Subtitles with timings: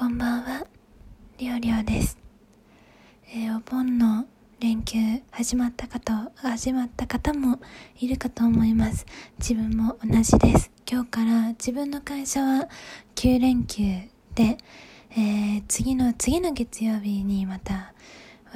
[0.00, 0.66] こんばんは、
[1.36, 2.16] りょうりょうです。
[3.34, 4.24] えー、お盆の
[4.58, 4.96] 連休
[5.30, 7.60] 始まった方、始まった方も
[7.98, 9.04] いるかと思います。
[9.38, 10.70] 自分も同じです。
[10.90, 12.70] 今日から自分の会社は
[13.14, 13.82] 9連休
[14.34, 14.56] で、
[15.10, 17.92] えー、次の、次の月曜日にまた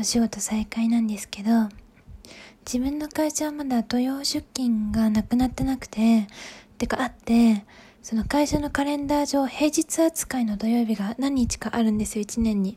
[0.00, 1.68] お仕事再開なんですけど、
[2.64, 6.26] 自分の会社はまだ土曜出勤がなくなってなくて、
[6.78, 7.66] てかあって、
[8.04, 12.76] その会社のカレンダー上、平日扱いの土曜日が何日かあるんですよ、1年に。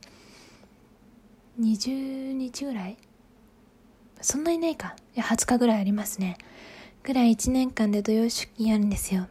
[1.59, 2.97] 20日ぐらい？
[4.21, 4.95] そんなにないか。
[5.17, 6.37] いや、20日ぐらいありますね。
[7.03, 9.27] ぐらい1年間で土曜出勤あるんですよ。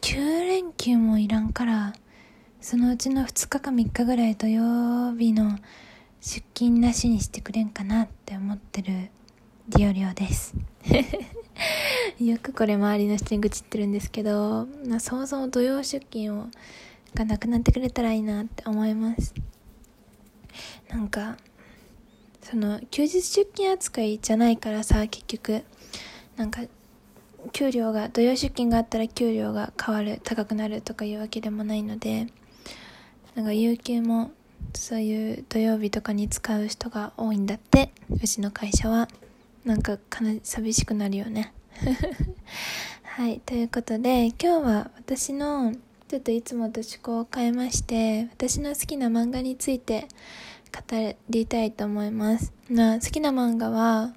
[0.00, 1.92] 9連休もいらんから、
[2.60, 5.58] そのうちの2日か3日ぐらい土曜日の
[6.20, 9.10] 出勤なしにしてくれんかなって思ってる
[9.70, 10.54] ディオリオです。
[12.20, 16.46] よくこれ周りの人に愚痴ってるんですけど、まあ、そもそも土曜出勤を
[17.14, 19.34] がなくなってくれたらいいなって思います。
[20.88, 21.36] なんか
[22.42, 25.64] その休日出勤扱いじゃないからさ結局。
[26.36, 26.62] なんか
[27.52, 32.28] 給料が土曜出勤があったら給料が変わる高くなるとかいうわけでもないので
[33.34, 34.30] なんか有給も
[34.74, 39.08] そういう土曜日とかに使う人が多いんだってうちの会社は。
[39.64, 39.98] なんか
[40.42, 41.52] 寂しくなるよね
[43.02, 45.74] はい、ということで、今日は私の、
[46.08, 50.08] ちょっといつもと趣向を変えまして、私の好きな漫画について
[50.72, 52.52] 語りたいと思います。
[52.70, 54.14] な好きな漫画は、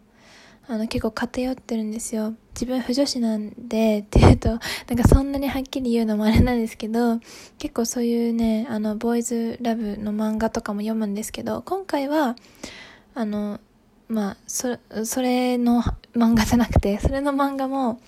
[0.68, 2.36] あの、結構偏ってるんですよ。
[2.54, 4.60] 自分不女子なんで、っていうと、なん
[4.96, 7.20] かそんなにはっきり言うのもあれなんですけど、
[7.58, 12.38] 結構そういうね、あの、ボーイズラブの漫画とかも読むんですけど、今回は、
[13.16, 13.60] あの、
[14.14, 15.82] まあ、そ、それの
[16.16, 18.00] 漫画じゃなくて、それの漫画も、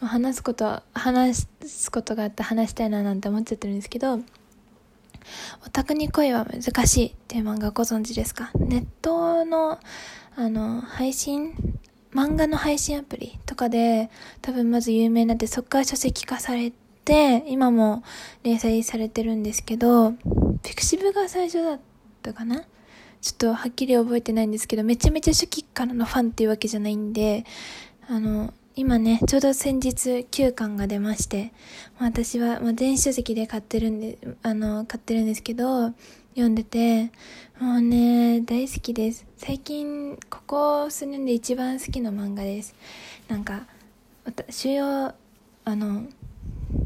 [0.00, 8.50] まあ、話すこと、話すことがあって話したいななんて思っちゃってるんですけど、オタクに恋は難しいっていう漫画ご存知ですか？
[8.54, 9.78] ネットの、
[10.36, 11.52] あの、配信
[12.14, 14.08] 漫画の配信アプリとかで
[14.40, 16.72] 多分まず有名になってそこから書籍化され
[17.04, 18.02] て今も
[18.42, 20.12] 連載されてるんですけど
[20.62, 21.80] ピクシブが最初だっ
[22.22, 22.62] たかな？
[23.20, 27.44] ちょっとはっきり覚えてないんですけど、めちゃめちゃ初期からのファンっていうわけじゃないんで、
[28.08, 31.52] あの、今ね、ちょうど先日9巻が出まして、
[31.98, 35.92] 私は、まあ、電子書籍で買ってるんで、あの、買ってるんですけど、
[36.34, 37.10] 読んでて、
[37.58, 39.26] もうね、大好きです。
[39.36, 42.76] 最近、ここ数年で一番好きな漫画です。
[43.26, 43.66] なんか、
[44.48, 45.14] 主要、あ
[45.66, 46.04] の、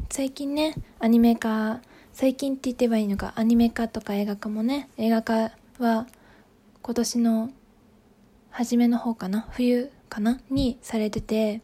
[0.08, 1.82] 最近ね、アニメ化、
[2.14, 6.06] 最近って言ってばいいのか、アニメ化とか映画化もね、映画化は、
[6.82, 7.50] 今年の
[8.50, 9.46] 初めの方かな？
[9.52, 10.40] 冬かな？
[10.50, 11.60] にされてて、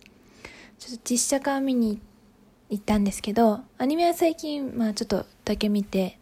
[0.78, 2.00] ちょっと実写化見に
[2.70, 6.20] 行ったんですけど、アニメは最近、まあちょっとだけ見て、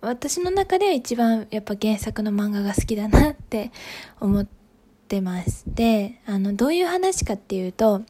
[0.00, 3.70] 私の中では一番やっぱ原作の漫画が好きだなって
[4.18, 4.46] 思っ
[5.06, 5.62] てます。
[5.68, 8.02] で、あの、どういう話かっていうと、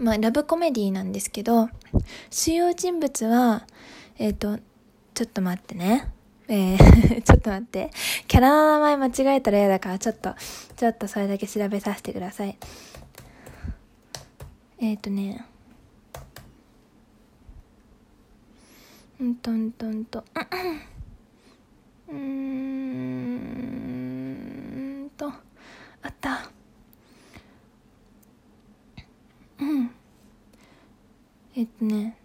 [0.00, 1.68] まあラブコメディなんですけど、
[2.28, 3.68] 主要人物は、
[4.18, 4.58] えっ、ー、と、
[5.14, 6.10] ちょっと待ってね。
[6.54, 7.90] えー ちょっと待って。
[8.28, 10.34] キャラの名前間違えたら嫌だから、ちょっと、
[10.76, 12.58] ちょっとそれだけ調べさせてください。
[14.78, 15.46] えっ、ー、とね。
[19.18, 20.22] うんとんとんと。
[22.08, 22.20] うん
[25.16, 25.32] と、
[26.02, 26.50] あった。
[29.58, 29.90] うん。
[31.54, 32.21] えっとね。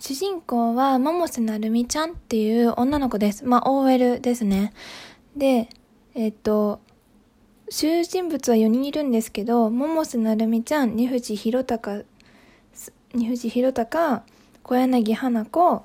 [0.00, 3.44] 主人公は百瀬なるみちゃんっていう女の子です。
[3.44, 4.72] まあ、OL ですね。
[5.36, 5.68] で、
[6.14, 6.80] えっと、
[7.68, 12.04] 主人物は4人いるんですけど、百瀬なるみちゃん、二藤弘隆、
[13.12, 14.22] 二藤弘隆、
[14.62, 15.82] 小柳花子、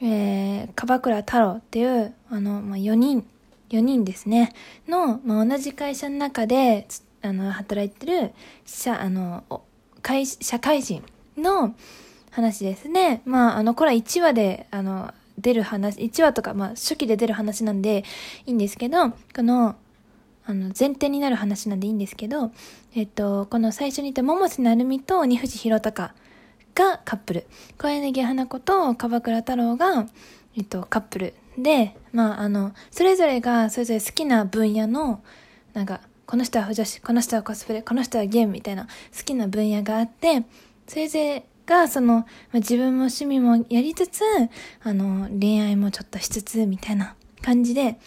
[0.00, 3.26] えー、樺倉太郎っていう、あの、まあ、4人、
[3.68, 4.54] 4人ですね、
[4.88, 6.88] の、まあ、同じ会社の中で、
[7.20, 8.32] あの、働いてる、
[8.64, 9.44] 社、あの、
[10.00, 11.04] 会、社会人
[11.36, 11.74] の、
[12.34, 13.22] 話ですね。
[13.24, 18.04] まあ、あの、これは1話で、あの、出る話、1話とか、まあ、初期で出る話なんで
[18.44, 19.76] いいんですけど、この、
[20.44, 22.50] あの、前提になる話なんでいいんですけど、
[22.94, 26.12] えっと、この最初に言った桃瀬成美と二藤弘隆
[26.74, 27.46] がカップル。
[27.78, 30.06] 小柳花子と樺倉太郎が、
[30.56, 31.34] えっと、カップル。
[31.56, 35.22] で、まあ、あの、それぞれが、それぞれ好きな分野の、
[35.72, 40.42] なんか、この人は不女子、この人はコスプレ、この人はゲームみたいな好きな分野があって、
[40.88, 44.22] それぞれが、その、ま、自分も趣味もやりつつ、
[44.82, 47.98] あの、恋愛もちょっとしつつ、みたいな感じで、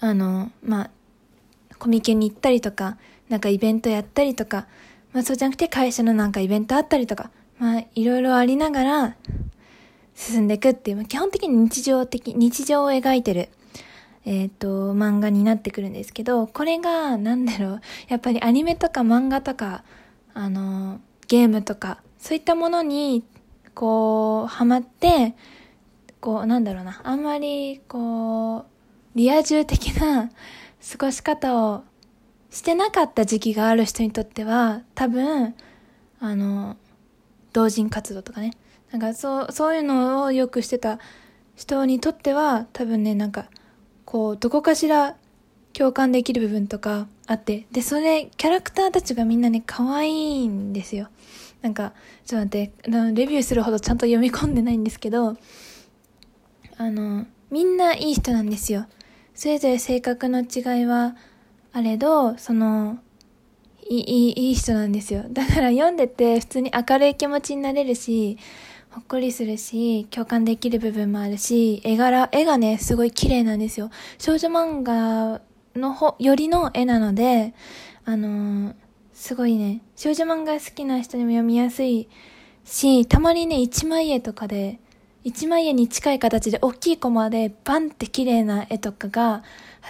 [0.00, 0.90] あの、まあ、
[1.78, 2.96] コミケに行ったりとか、
[3.28, 4.66] なんかイベントやったりとか、
[5.12, 9.16] まあそうじゃなくて会社のなんかイベントあったりとか、まあいろいろありながら、
[10.14, 13.48] 進んでいくっていうま、基本的に日常的、日常を描いてる、
[14.24, 19.84] えっ、と、漫画になってくるんですけど、これが、なんだろう、やっぱりアニメとか漫画とか、
[20.32, 23.24] あの、ゲームとか、そういったものに、
[23.74, 25.34] こう、ハマって、
[26.20, 28.64] こう、なんだろうな、あんまり、こう、
[29.14, 30.30] リア充的な
[30.92, 31.84] 過ごし方を
[32.50, 35.54] してなかった時期がある人にとっては、多分、
[36.20, 36.76] あの、
[37.52, 38.52] 同人活動とかね、
[38.90, 40.98] なんかそう、そういうのをよくしてた
[41.56, 43.46] 人にとっては、多分ね、なんか、
[44.04, 45.16] こう、どこかしら
[45.72, 51.08] 共感できる部分とかあって、で、それ、キャラクターたちがみんなね、可愛いんですよ。
[51.62, 51.92] なんか、
[52.26, 55.36] ちょっと待って、レビューするほどちゃんと読み込んでないんですけど、
[56.76, 58.86] あの、みんないい人なんですよ。
[59.34, 61.16] それぞれ性格の違いは
[61.72, 62.98] あれど、その、
[63.88, 65.24] いい、いい人なんですよ。
[65.28, 68.38] だから読んでて普通に明るい気持ちになれるし、
[68.90, 73.90] ほっこりするし、共感できる部分もあるし、絵柄、絵がね、すごい綺麗なんですよ。
[74.18, 75.40] 少女漫画
[75.76, 77.54] のほ、よりの絵なので、
[78.04, 78.74] あのー、
[79.12, 82.08] すごいね、少女漫画好きな人にも読みやすい
[82.64, 84.78] し、たまにね、一枚絵とかで、
[85.24, 89.42] 一枚絵に近い形で大きいコマでバンって綺麗な絵とかが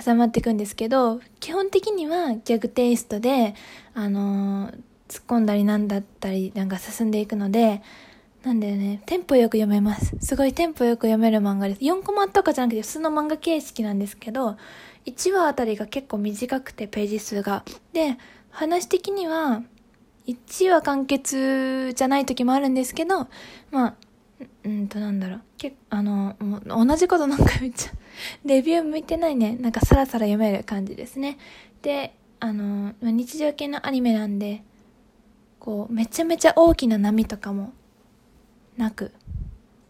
[0.04, 3.54] 挟まっていくんですけど、基本的にはギャグテイストで、
[3.94, 4.74] あのー、
[5.08, 7.82] 突っ込んだりなんだったりなんか進んでいくので、
[8.44, 10.14] なんだよね、テンポよく読めます。
[10.20, 11.80] すごいテンポよく読める漫画です。
[11.80, 14.58] 4コマとかじゃなくて普通の漫画形式なんですけど、
[15.06, 17.64] 1話あたりが結構短くてページ数が。
[17.94, 18.18] で、
[18.50, 19.62] 話的には、
[20.26, 23.28] 1話完結じゃない時もあるんですけど、
[23.70, 23.94] まあ、
[24.64, 25.40] うんとなんだろう。
[25.56, 26.36] 結あの、
[26.66, 27.92] 同じことなんかめっちゃ、
[28.44, 29.56] レビュー向いてないね。
[29.58, 31.38] なんかサラサラ読める感じですね。
[31.80, 34.64] で、あの、日常系のアニメなんで、
[35.58, 37.72] こう、めちゃめちゃ大きな波とかも
[38.76, 39.12] なく、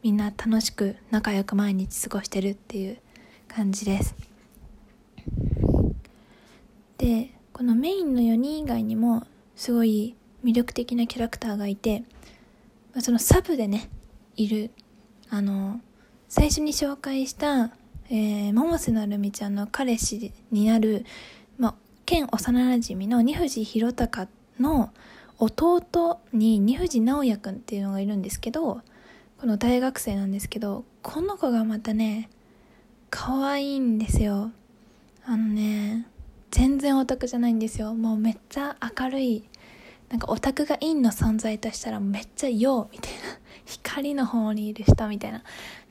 [0.03, 2.99] みんな楽しく仲良く毎日過ごしてるっていう
[3.49, 4.15] 感じです。
[6.99, 9.27] で、このメインの4人以外にも、
[9.57, 12.05] すごい魅力的なキャラクターがいて、
[13.01, 13.89] そのサブでね、
[14.37, 14.71] いる、
[15.31, 15.81] あの、
[16.29, 17.71] 最初に紹介した、
[18.11, 21.05] えー、百瀬なるみちゃんの彼氏になる、
[21.59, 24.29] まあ、県幼馴染の二藤弘隆
[24.61, 24.93] の
[25.39, 28.83] 弟に二藤直也くんっていうのがいるんですけど、
[29.39, 32.31] この大学生なんですけど、この子がまたね、
[33.11, 34.53] 可愛いんですよ。
[35.25, 36.07] あのね、
[36.51, 37.95] 全然オタクじゃないんですよ。
[37.95, 39.45] もうめっちゃ明るい。
[40.09, 43.19] なんかオタクが陰の存在としたらめっちゃ陽みたいな。
[43.67, 45.43] 光の方にいる人みたいな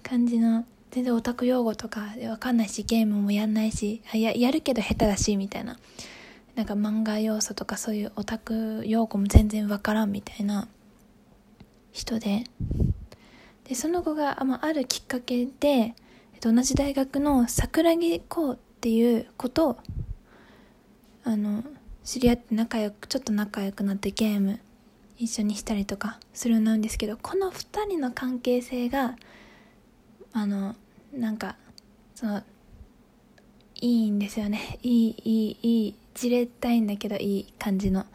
[0.04, 5.78] 感じの、全然オタク用語とかわかんないし、ゲームもやんないし、ややるけど下手だし、みたいな。
[6.56, 10.68] なんか漫画要素とかそういうオタク用語も全然わからんみたいな
[11.92, 12.44] 人で。
[13.66, 15.94] で、その子が、まあ、あるきっかけで、え
[16.38, 19.78] っと、同じ大学の桜木こうっていう子と、
[21.24, 21.64] あの、
[22.04, 24.60] 知り合って仲良く、ちょっと仲良くなってゲーム
[25.18, 29.16] 一緒にしたりとかするようになるんですけどこの2人の関係性が
[30.34, 30.76] あの
[31.14, 31.56] なんか
[32.16, 32.44] その
[33.76, 38.06] いいんですよねいいいいいいじれたいんだけどいい感じの。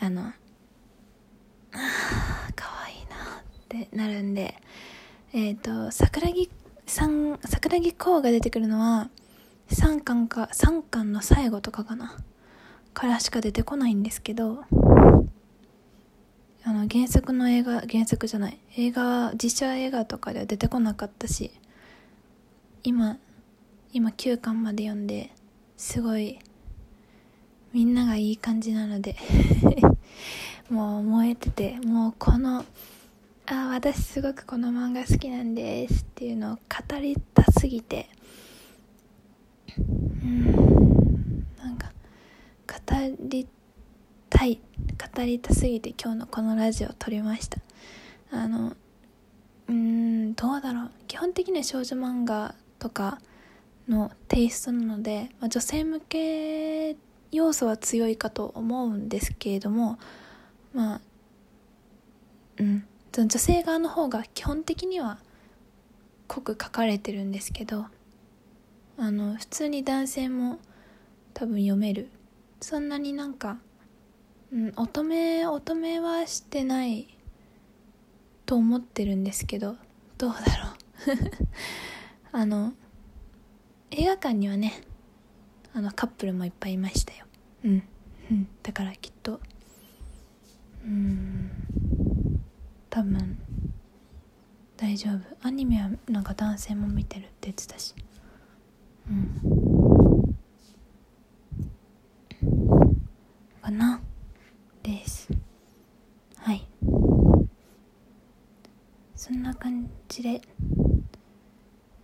[0.00, 0.32] あのあ
[2.54, 4.54] かわいいなってなるんで。
[5.32, 6.50] えっ、ー、と桜木
[6.86, 9.10] さん桜木こうが出てくるのは
[9.70, 12.16] 3巻か3巻の最後とかかな。
[12.94, 14.64] からしか出てこないんですけど。
[16.64, 18.58] あの原作の映画原作じゃない。
[18.76, 21.50] 映画実写映画とかでは出てこなかったし。
[22.84, 23.18] 今
[23.92, 25.30] 今9巻まで読んで
[25.76, 26.38] すごい
[27.72, 29.16] みんながいい感じなので
[30.70, 32.64] もう燃えててもうこの
[33.46, 38.08] あ私すごくこの漫画好きなんですっていうのを語りたすぎて
[39.78, 39.82] う
[40.26, 41.92] んなんか
[42.66, 42.74] 語
[43.28, 43.46] り
[44.28, 44.60] たい
[45.16, 47.58] 語りたすぎて今日のこのラジオを撮りました。
[48.30, 48.76] あの
[49.68, 50.90] うんどうだろう。
[51.06, 53.20] 基本的には少女漫画とか
[53.88, 56.96] のテイストなので、まあ、女性向け
[57.32, 59.98] 要素は強いかと思うんですけれども
[60.72, 61.00] まあ
[62.58, 62.84] うん。
[63.10, 65.18] 女性側の方が基本的には
[66.28, 67.86] 濃く書かれてるんですけど
[68.96, 70.58] あの普通に男性も
[71.34, 72.10] 多分読める。
[72.60, 73.58] そんなになんか
[74.50, 77.06] うん、乙女乙女はしてない
[78.46, 79.76] と思ってるんですけど
[80.16, 80.76] どうだろう。
[82.32, 82.72] あの
[83.90, 84.82] 映画館にはね
[85.74, 87.24] あのカップルもいっぱいいましたよ。
[87.64, 87.82] うん、
[88.30, 89.40] うん、だからきっと。
[90.84, 91.50] うん。
[92.90, 93.38] 多分
[94.76, 95.46] 大丈夫。
[95.46, 97.94] アニメはなんか男性も見てるって言ってたし。
[99.08, 100.34] うん。
[103.62, 104.00] かな。
[104.82, 105.28] です。
[106.36, 106.66] はい。
[109.14, 110.40] そんな感じで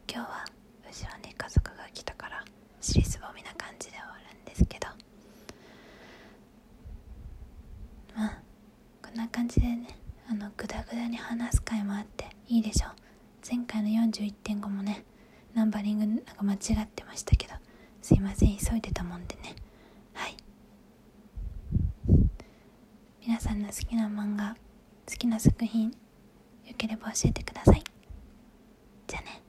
[0.06, 0.44] 今日は
[0.86, 2.44] 後ろに家族が来たから
[2.80, 4.88] 尻すぼみな感じで終わるんですけど
[8.14, 8.38] まあ
[9.02, 9.96] こんな感じでね
[10.28, 12.92] あのグダグダに話す回もあっていいでしょう。
[13.44, 15.04] 前回の41.5もね
[15.54, 17.54] ナンバリングなんか間違ってましたけど
[18.00, 19.56] すいません急いでたもんでね。
[20.12, 20.36] はい。
[23.26, 24.56] 皆さんの好きな漫画
[25.10, 25.94] 好きな作品よ
[26.78, 27.82] ければ教えてください。
[29.08, 29.43] じゃあね。